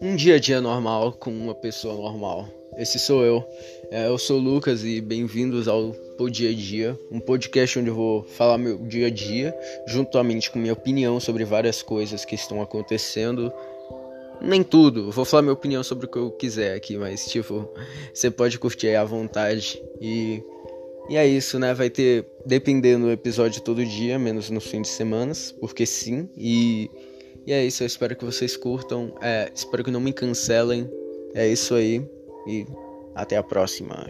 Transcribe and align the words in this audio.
um 0.00 0.16
dia 0.16 0.36
a 0.36 0.38
dia 0.38 0.60
normal 0.62 1.12
com 1.12 1.30
uma 1.30 1.54
pessoa 1.54 1.94
normal. 1.94 2.48
Esse 2.78 2.98
sou 2.98 3.22
eu. 3.22 3.44
É, 3.90 4.06
eu 4.06 4.16
sou 4.16 4.38
o 4.38 4.42
Lucas 4.42 4.82
e 4.82 4.98
bem-vindos 4.98 5.68
ao 5.68 5.92
Pod 6.16 6.34
Dia 6.34 6.50
a 6.50 6.54
Dia, 6.54 6.98
um 7.10 7.20
podcast 7.20 7.78
onde 7.78 7.88
eu 7.88 7.94
vou 7.94 8.22
falar 8.22 8.56
meu 8.56 8.78
dia 8.78 9.08
a 9.08 9.10
dia, 9.10 9.54
juntamente 9.86 10.50
com 10.50 10.58
minha 10.58 10.72
opinião 10.72 11.20
sobre 11.20 11.44
várias 11.44 11.82
coisas 11.82 12.24
que 12.24 12.34
estão 12.34 12.62
acontecendo. 12.62 13.52
Nem 14.40 14.62
tudo, 14.62 15.12
vou 15.12 15.26
falar 15.26 15.42
minha 15.42 15.52
opinião 15.52 15.82
sobre 15.82 16.06
o 16.06 16.08
que 16.08 16.16
eu 16.16 16.30
quiser 16.30 16.74
aqui, 16.74 16.96
mas 16.96 17.26
tipo, 17.26 17.68
você 18.14 18.30
pode 18.30 18.58
curtir 18.58 18.88
aí 18.88 18.96
à 18.96 19.04
vontade. 19.04 19.82
E, 20.00 20.42
e 21.10 21.16
é 21.18 21.26
isso, 21.26 21.58
né? 21.58 21.74
Vai 21.74 21.90
ter, 21.90 22.24
dependendo 22.46 23.04
do 23.04 23.12
episódio 23.12 23.60
todo 23.60 23.84
dia, 23.84 24.18
menos 24.18 24.48
nos 24.48 24.64
fins 24.64 24.82
de 24.82 24.88
semana, 24.88 25.32
porque 25.60 25.84
sim. 25.84 26.26
E 26.38 26.90
e 27.46 27.52
é 27.52 27.64
isso, 27.64 27.82
eu 27.82 27.86
espero 27.86 28.14
que 28.16 28.24
vocês 28.24 28.56
curtam. 28.56 29.14
É, 29.20 29.50
espero 29.54 29.82
que 29.82 29.90
não 29.90 30.00
me 30.00 30.12
cancelem. 30.12 30.88
É 31.34 31.46
isso 31.46 31.74
aí. 31.74 32.04
E 32.46 32.66
até 33.14 33.36
a 33.36 33.42
próxima. 33.42 34.06